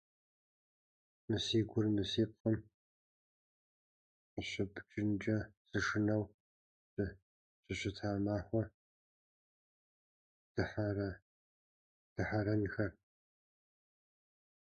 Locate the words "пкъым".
2.31-2.61